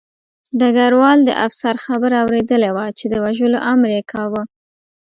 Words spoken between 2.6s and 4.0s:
وه چې د وژلو امر